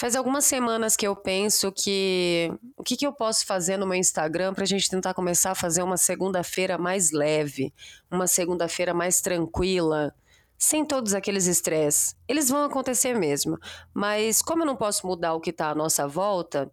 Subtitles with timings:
[0.00, 3.98] Faz algumas semanas que eu penso que o que, que eu posso fazer no meu
[3.98, 7.70] Instagram para a gente tentar começar a fazer uma segunda-feira mais leve,
[8.10, 10.14] uma segunda-feira mais tranquila,
[10.56, 12.16] sem todos aqueles estresses.
[12.26, 13.58] Eles vão acontecer mesmo,
[13.92, 16.72] mas como eu não posso mudar o que está à nossa volta,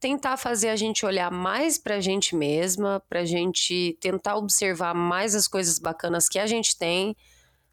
[0.00, 4.92] tentar fazer a gente olhar mais para a gente mesma, para a gente tentar observar
[4.96, 7.14] mais as coisas bacanas que a gente tem,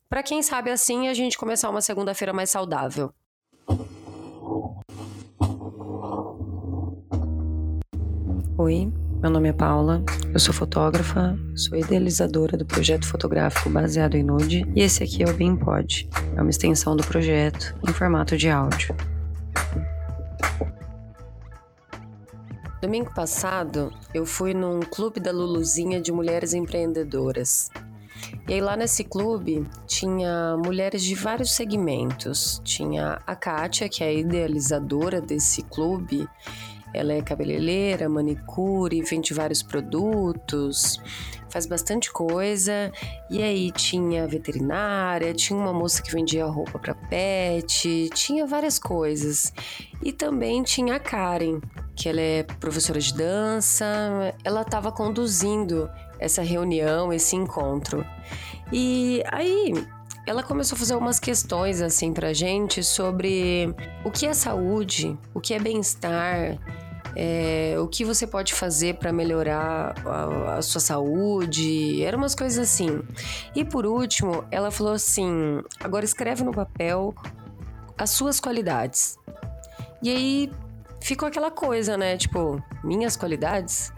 [0.08, 3.12] para quem sabe assim a gente começar uma segunda-feira mais saudável.
[8.64, 14.22] Oi, meu nome é Paula, eu sou fotógrafa, sou idealizadora do projeto fotográfico baseado em
[14.22, 18.52] nude e esse aqui é o BeamPod, é uma extensão do projeto em formato de
[18.52, 18.96] áudio.
[22.80, 27.72] Domingo passado, eu fui num clube da Luluzinha de mulheres empreendedoras.
[28.48, 32.62] E aí lá nesse clube tinha mulheres de vários segmentos.
[32.64, 36.28] Tinha a Kátia, que é a idealizadora desse clube,
[36.94, 41.00] ela é cabeleireira, manicure, vende vários produtos,
[41.50, 42.92] faz bastante coisa.
[43.30, 49.54] E aí tinha veterinária, tinha uma moça que vendia roupa para pet, tinha várias coisas.
[50.02, 51.60] E também tinha a Karen,
[51.96, 53.86] que ela é professora de dança.
[54.44, 58.06] Ela estava conduzindo essa reunião, esse encontro.
[58.72, 59.74] E aí
[60.26, 65.42] ela começou a fazer umas questões assim pra gente sobre o que é saúde, o
[65.42, 66.58] que é bem-estar,
[67.16, 72.60] é, o que você pode fazer para melhorar a, a, sua saúde, eram umas coisas
[72.60, 73.02] assim.
[73.56, 77.14] E por último, ela falou assim: agora escreve no papel
[77.98, 79.18] as suas qualidades.
[80.02, 80.52] E aí
[81.00, 82.18] ficou aquela coisa, né?
[82.18, 83.92] Tipo, minhas qualidades?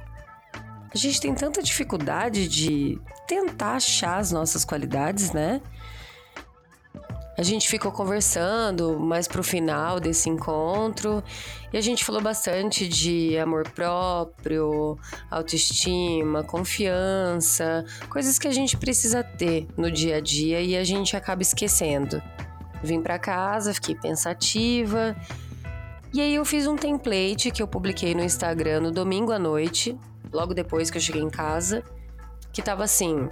[0.94, 5.62] A gente tem tanta dificuldade de tentar achar as nossas qualidades, né?
[7.36, 11.24] A gente ficou conversando mais pro final desse encontro
[11.72, 14.98] e a gente falou bastante de amor próprio,
[15.32, 21.18] autoestima, confiança, coisas que a gente precisa ter no dia a dia e a gente
[21.18, 22.22] acaba esquecendo.
[22.84, 25.16] Vim para casa, fiquei pensativa
[26.14, 29.98] e aí eu fiz um template que eu publiquei no Instagram no domingo à noite,
[30.32, 31.84] logo depois que eu cheguei em casa,
[32.52, 33.28] que tava assim: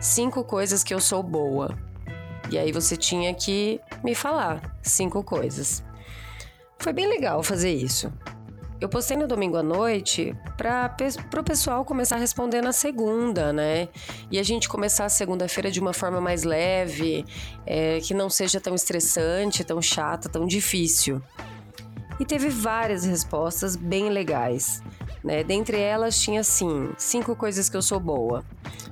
[0.00, 1.91] cinco coisas que eu sou boa.
[2.52, 5.82] E aí você tinha que me falar cinco coisas.
[6.78, 8.12] Foi bem legal fazer isso.
[8.78, 10.92] Eu postei no domingo à noite para
[11.38, 13.88] o pessoal começar a responder na segunda, né?
[14.30, 17.24] E a gente começar a segunda-feira de uma forma mais leve,
[17.64, 21.22] é, que não seja tão estressante, tão chata, tão difícil.
[22.20, 24.82] E teve várias respostas bem legais.
[25.24, 25.42] Né?
[25.44, 28.44] Dentre elas tinha assim: cinco coisas que eu sou boa.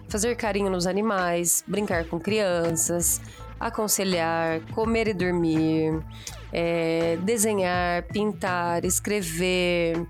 [0.08, 3.20] Fazer carinho nos animais, brincar com crianças,
[3.60, 6.02] aconselhar, comer e dormir,
[6.50, 10.06] é, desenhar, pintar, escrever,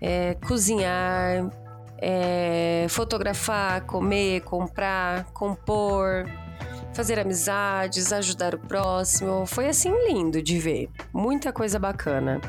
[0.00, 1.50] é, cozinhar,
[1.98, 6.26] é, fotografar, comer, comprar, compor,
[6.92, 9.46] fazer amizades, ajudar o próximo.
[9.46, 10.90] Foi assim lindo de ver.
[11.12, 12.40] Muita coisa bacana.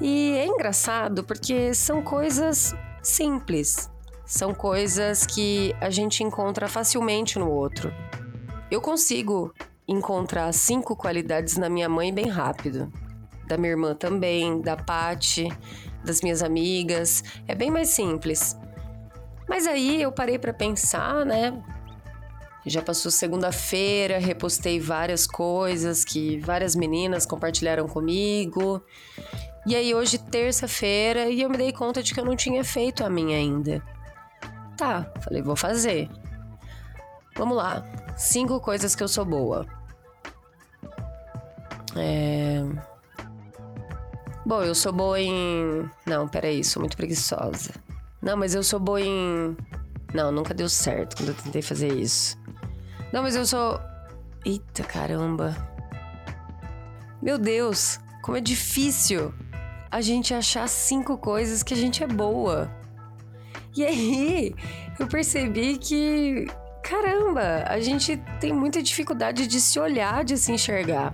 [0.00, 3.90] E é engraçado porque são coisas simples.
[4.24, 7.92] São coisas que a gente encontra facilmente no outro.
[8.70, 9.54] Eu consigo
[9.88, 12.92] encontrar cinco qualidades na minha mãe bem rápido.
[13.46, 15.48] Da minha irmã também, da Pati,
[16.04, 17.22] das minhas amigas.
[17.46, 18.56] É bem mais simples.
[19.48, 21.62] Mas aí eu parei para pensar, né?
[22.64, 28.82] Já passou segunda-feira, repostei várias coisas que várias meninas compartilharam comigo.
[29.64, 33.04] E aí hoje terça-feira e eu me dei conta de que eu não tinha feito
[33.04, 33.80] a minha ainda.
[34.76, 36.10] Tá, falei, vou fazer.
[37.36, 37.84] Vamos lá.
[38.16, 39.66] Cinco coisas que eu sou boa.
[41.94, 42.62] É...
[44.44, 45.90] Bom, eu sou boa em.
[46.06, 47.74] Não, peraí, sou muito preguiçosa.
[48.22, 49.56] Não, mas eu sou boa em.
[50.14, 52.38] Não, nunca deu certo quando eu tentei fazer isso.
[53.12, 53.80] Não, mas eu sou.
[54.44, 55.56] Eita caramba.
[57.20, 59.34] Meu Deus, como é difícil
[59.90, 62.70] a gente achar cinco coisas que a gente é boa.
[63.76, 64.54] E aí,
[64.98, 66.46] eu percebi que,
[66.88, 71.12] caramba, a gente tem muita dificuldade de se olhar, de se enxergar.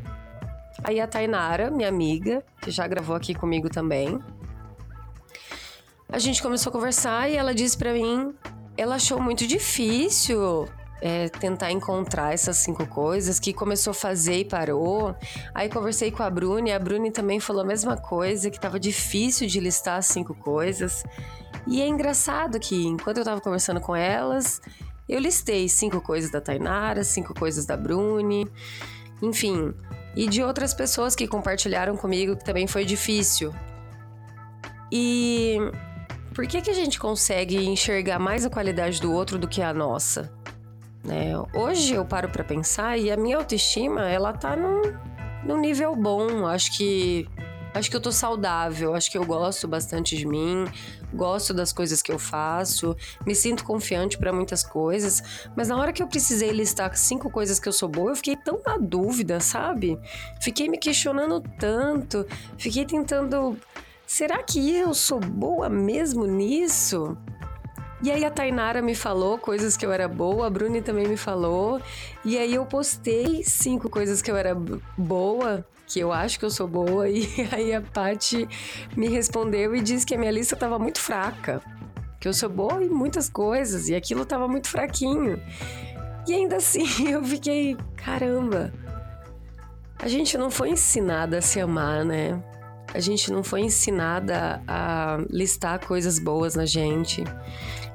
[0.84, 4.18] Aí a Tainara, minha amiga, que já gravou aqui comigo também,
[6.10, 8.34] a gente começou a conversar e ela disse para mim,
[8.76, 10.68] ela achou muito difícil
[11.00, 15.16] é, tentar encontrar essas cinco coisas, que começou a fazer e parou.
[15.54, 19.48] Aí conversei com a Bruni, a Bruni também falou a mesma coisa, que estava difícil
[19.48, 21.02] de listar as cinco coisas.
[21.66, 24.60] E é engraçado que enquanto eu estava conversando com elas,
[25.08, 28.46] eu listei cinco coisas da Tainara, cinco coisas da Bruni,
[29.20, 29.74] enfim,
[30.16, 33.54] e de outras pessoas que compartilharam comigo que também foi difícil.
[34.90, 35.56] E
[36.34, 39.72] por que, que a gente consegue enxergar mais a qualidade do outro do que a
[39.72, 40.32] nossa?
[41.04, 41.32] Né?
[41.54, 44.82] Hoje eu paro para pensar e a minha autoestima ela tá num,
[45.44, 46.46] num nível bom.
[46.46, 47.28] Acho que
[47.74, 50.66] acho que eu tô saudável, acho que eu gosto bastante de mim,
[51.12, 52.96] gosto das coisas que eu faço,
[53.26, 55.22] me sinto confiante para muitas coisas,
[55.56, 58.36] mas na hora que eu precisei listar cinco coisas que eu sou boa, eu fiquei
[58.36, 59.98] tão na dúvida, sabe?
[60.40, 62.26] Fiquei me questionando tanto,
[62.58, 63.58] fiquei tentando
[64.06, 67.16] será que eu sou boa mesmo nisso?
[68.02, 71.16] E aí a Tainara me falou coisas que eu era boa, a Bruni também me
[71.16, 71.80] falou.
[72.24, 74.56] E aí eu postei cinco coisas que eu era
[74.98, 77.08] boa, que eu acho que eu sou boa.
[77.12, 78.48] E aí a Paty
[78.96, 81.60] me respondeu e disse que a minha lista estava muito fraca.
[82.18, 85.40] Que eu sou boa em muitas coisas e aquilo estava muito fraquinho.
[86.26, 88.72] E ainda assim eu fiquei, caramba.
[89.98, 92.42] A gente não foi ensinada a se amar, né?
[92.94, 97.24] A gente não foi ensinada a listar coisas boas na gente.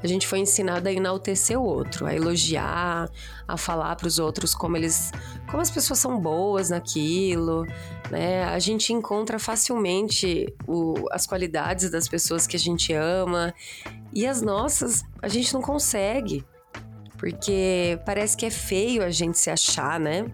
[0.02, 3.10] A gente foi ensinada a enaltecer o outro, a elogiar,
[3.48, 5.12] a falar para os outros como eles,
[5.50, 7.66] como as pessoas são boas naquilo,
[8.12, 8.44] né?
[8.44, 13.54] A gente encontra facilmente o, as qualidades das pessoas que a gente ama
[14.14, 16.46] e as nossas a gente não consegue,
[17.18, 20.26] porque parece que é feio a gente se achar, né?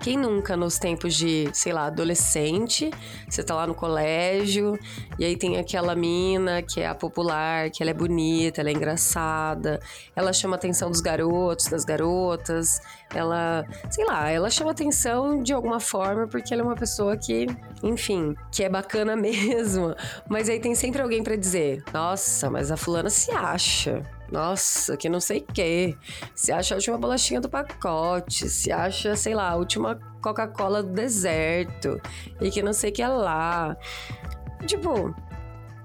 [0.00, 2.90] Quem nunca nos tempos de, sei lá, adolescente,
[3.28, 4.78] você tá lá no colégio
[5.18, 8.72] e aí tem aquela mina que é a popular, que ela é bonita, ela é
[8.72, 9.80] engraçada,
[10.14, 12.80] ela chama a atenção dos garotos, das garotas,
[13.14, 17.46] ela, sei lá, ela chama atenção de alguma forma porque ela é uma pessoa que,
[17.82, 19.94] enfim, que é bacana mesmo.
[20.28, 24.02] Mas aí tem sempre alguém para dizer: "Nossa, mas a fulana se acha".
[24.30, 25.96] Nossa, que não sei o quê.
[26.34, 30.92] Se acha a última bolachinha do pacote, se acha, sei lá, a última Coca-Cola do
[30.92, 32.00] deserto
[32.40, 33.76] e que não sei o que é lá.
[34.66, 35.14] Tipo, o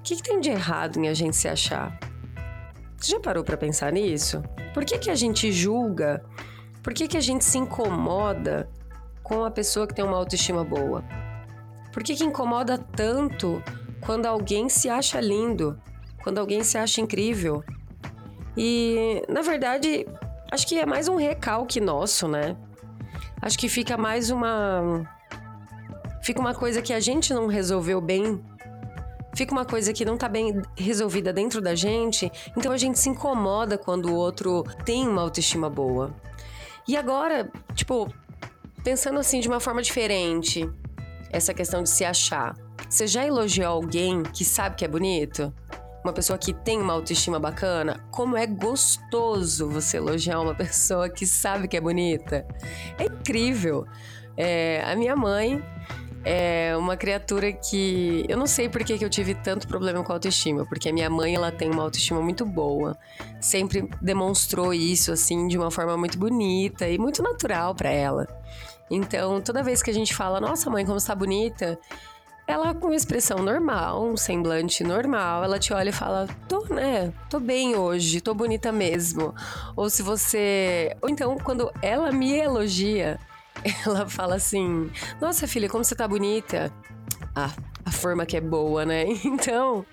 [0.03, 1.99] que, que, tem de errado em a gente se achar?
[2.97, 4.41] Você já parou para pensar nisso?
[4.73, 6.25] Por que, que a gente julga?
[6.81, 8.67] Por que, que a gente se incomoda
[9.21, 11.03] com a pessoa que tem uma autoestima boa?
[11.93, 13.61] Por que, que incomoda tanto
[13.99, 15.79] quando alguém se acha lindo?
[16.23, 17.63] Quando alguém se acha incrível?
[18.55, 20.05] E, na verdade,
[20.51, 22.55] acho que é mais um recalque nosso, né?
[23.41, 25.03] Acho que fica mais uma.
[26.21, 28.43] Fica uma coisa que a gente não resolveu bem.
[29.33, 32.31] Fica uma coisa que não tá bem resolvida dentro da gente.
[32.55, 36.13] Então a gente se incomoda quando o outro tem uma autoestima boa.
[36.87, 38.13] E agora, tipo,
[38.83, 40.69] pensando assim de uma forma diferente,
[41.31, 42.55] essa questão de se achar.
[42.89, 45.53] Você já elogiou alguém que sabe que é bonito?
[46.03, 51.25] Uma pessoa que tem uma autoestima bacana, como é gostoso você elogiar uma pessoa que
[51.25, 52.45] sabe que é bonita.
[52.97, 53.85] É incrível.
[54.35, 55.63] É, a minha mãe
[56.23, 60.13] é uma criatura que eu não sei por que, que eu tive tanto problema com
[60.13, 62.97] autoestima, porque a minha mãe ela tem uma autoestima muito boa,
[63.39, 68.27] sempre demonstrou isso assim de uma forma muito bonita e muito natural para ela.
[68.89, 71.79] Então, toda vez que a gente fala, nossa mãe, como está bonita,
[72.51, 77.13] ela com expressão normal, um semblante normal, ela te olha e fala: "Tô, né?
[77.29, 79.33] Tô bem hoje, tô bonita mesmo".
[79.75, 83.17] Ou se você, ou então quando ela me elogia,
[83.85, 86.71] ela fala assim: "Nossa, filha, como você tá bonita".
[87.33, 87.51] Ah,
[87.85, 89.05] a forma que é boa, né?
[89.23, 89.85] Então,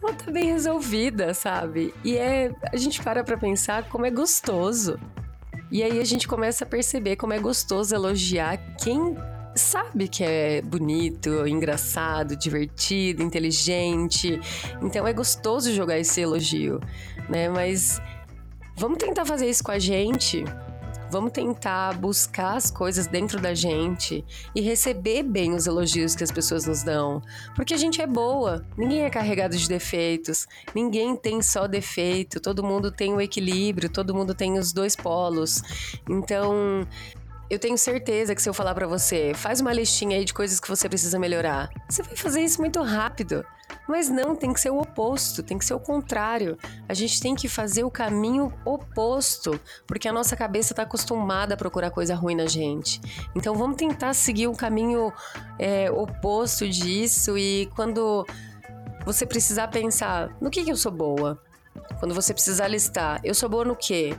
[0.00, 1.92] ela tá bem resolvida, sabe?
[2.04, 4.98] E é, a gente para pra pensar como é gostoso.
[5.72, 9.16] E aí a gente começa a perceber como é gostoso elogiar quem
[9.54, 14.40] sabe que é bonito, engraçado, divertido, inteligente.
[14.82, 16.80] Então é gostoso jogar esse elogio,
[17.28, 17.48] né?
[17.48, 18.00] Mas
[18.76, 20.44] vamos tentar fazer isso com a gente.
[21.10, 26.32] Vamos tentar buscar as coisas dentro da gente e receber bem os elogios que as
[26.32, 27.22] pessoas nos dão.
[27.54, 32.64] Porque a gente é boa, ninguém é carregado de defeitos, ninguém tem só defeito, todo
[32.64, 35.62] mundo tem o equilíbrio, todo mundo tem os dois polos.
[36.08, 36.84] Então,
[37.50, 40.58] eu tenho certeza que se eu falar para você, faz uma listinha aí de coisas
[40.58, 43.44] que você precisa melhorar, você vai fazer isso muito rápido.
[43.88, 46.56] Mas não, tem que ser o oposto, tem que ser o contrário.
[46.88, 51.56] A gente tem que fazer o caminho oposto, porque a nossa cabeça está acostumada a
[51.56, 53.00] procurar coisa ruim na gente.
[53.34, 55.12] Então vamos tentar seguir o caminho
[55.58, 58.26] é, oposto disso e quando
[59.04, 61.40] você precisar pensar no que, que eu sou boa,
[61.98, 64.16] quando você precisar listar, eu sou boa no quê?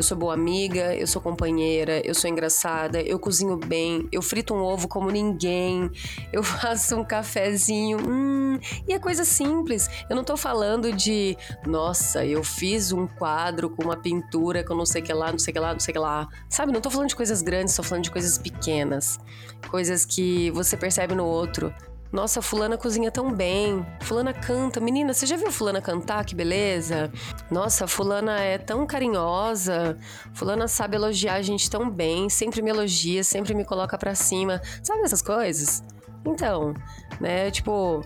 [0.00, 4.54] Eu sou boa amiga, eu sou companheira, eu sou engraçada, eu cozinho bem, eu frito
[4.54, 5.90] um ovo como ninguém,
[6.32, 9.90] eu faço um cafezinho, hum, e é coisa simples.
[10.08, 14.86] Eu não tô falando de, nossa, eu fiz um quadro com uma pintura com não
[14.86, 16.26] sei que lá, não sei que lá, não sei que lá.
[16.48, 19.20] Sabe, não tô falando de coisas grandes, tô falando de coisas pequenas.
[19.68, 21.74] Coisas que você percebe no outro.
[22.12, 23.86] Nossa, fulana cozinha tão bem.
[24.02, 24.80] Fulana canta.
[24.80, 26.24] Menina, você já viu fulana cantar?
[26.24, 27.10] Que beleza.
[27.50, 29.96] Nossa, fulana é tão carinhosa.
[30.34, 34.60] Fulana sabe elogiar a gente tão bem, sempre me elogia, sempre me coloca para cima.
[34.82, 35.84] Sabe essas coisas?
[36.24, 36.74] Então,
[37.20, 38.02] né, tipo,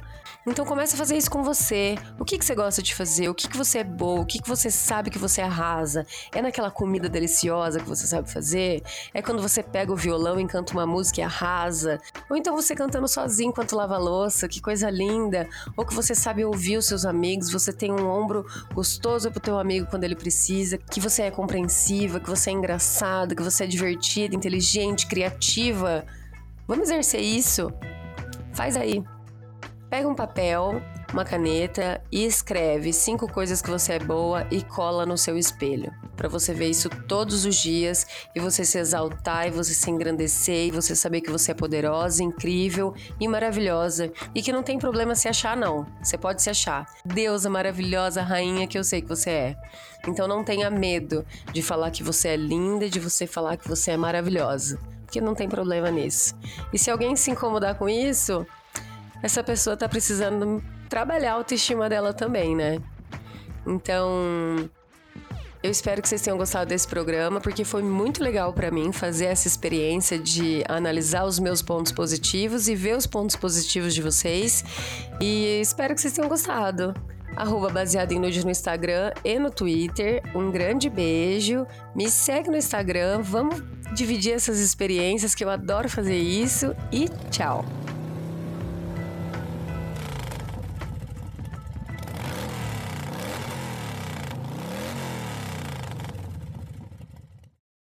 [0.46, 1.96] então comece a fazer isso com você.
[2.18, 3.28] O que, que você gosta de fazer?
[3.28, 4.20] O que, que você é boa?
[4.20, 6.06] O que, que você sabe que você arrasa?
[6.32, 8.82] É naquela comida deliciosa que você sabe fazer?
[9.14, 11.98] É quando você pega o violão e canta uma música e arrasa?
[12.28, 14.46] Ou então você cantando sozinho enquanto lava louça?
[14.46, 15.48] Que coisa linda!
[15.76, 19.58] Ou que você sabe ouvir os seus amigos, você tem um ombro gostoso pro teu
[19.58, 23.66] amigo quando ele precisa, que você é compreensiva, que você é engraçada, que você é
[23.66, 26.04] divertida, inteligente, criativa.
[26.66, 27.72] Vamos exercer isso?
[28.52, 29.02] Faz aí.
[29.94, 30.82] Pega um papel,
[31.12, 35.92] uma caneta e escreve cinco coisas que você é boa e cola no seu espelho.
[36.16, 40.66] Para você ver isso todos os dias e você se exaltar e você se engrandecer
[40.66, 45.14] e você saber que você é poderosa, incrível e maravilhosa e que não tem problema
[45.14, 45.86] se achar não.
[46.02, 46.92] Você pode se achar.
[47.04, 49.56] Deusa maravilhosa, rainha que eu sei que você é.
[50.08, 53.92] Então não tenha medo de falar que você é linda, de você falar que você
[53.92, 56.34] é maravilhosa, porque não tem problema nisso.
[56.72, 58.44] E se alguém se incomodar com isso,
[59.24, 62.78] essa pessoa tá precisando trabalhar a autoestima dela também, né?
[63.66, 64.68] Então,
[65.62, 69.24] eu espero que vocês tenham gostado desse programa, porque foi muito legal para mim fazer
[69.24, 74.62] essa experiência de analisar os meus pontos positivos e ver os pontos positivos de vocês.
[75.18, 76.92] E espero que vocês tenham gostado.
[77.34, 80.22] Arroba baseado em nude no Instagram e no Twitter.
[80.34, 81.66] Um grande beijo.
[81.94, 83.22] Me segue no Instagram.
[83.22, 83.62] Vamos
[83.94, 86.76] dividir essas experiências que eu adoro fazer isso.
[86.92, 87.64] E tchau!